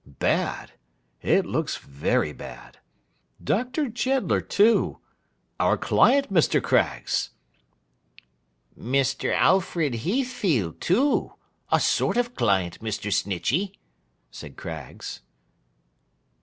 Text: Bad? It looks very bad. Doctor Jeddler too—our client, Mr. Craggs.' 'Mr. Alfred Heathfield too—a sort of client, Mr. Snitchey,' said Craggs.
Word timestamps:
Bad? 0.03 0.71
It 1.21 1.45
looks 1.45 1.77
very 1.77 2.33
bad. 2.33 2.79
Doctor 3.43 3.87
Jeddler 3.87 4.41
too—our 4.41 5.77
client, 5.77 6.33
Mr. 6.33 6.59
Craggs.' 6.59 7.29
'Mr. 8.75 9.31
Alfred 9.35 9.93
Heathfield 9.97 10.81
too—a 10.81 11.79
sort 11.79 12.17
of 12.17 12.33
client, 12.33 12.79
Mr. 12.79 13.13
Snitchey,' 13.13 13.75
said 14.31 14.57
Craggs. 14.57 15.21